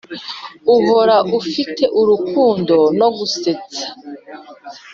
[0.75, 3.85] uhora ufite urukundo no gusetsa,